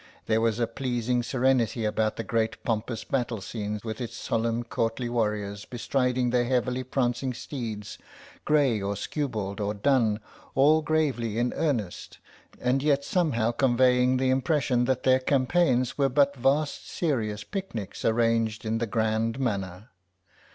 [0.25, 5.09] There was a pleasing serenity about the great pompous battle scene with its solemn courtly
[5.09, 7.99] warriors bestriding their heavily prancing steeds,
[8.43, 10.19] grey or skewbald or dun,
[10.55, 12.17] all gravely in earnest,
[12.59, 18.65] and yet somehow conveying the impression that their campaigns were but vast serious picnics arranged
[18.65, 19.89] in the grand manner.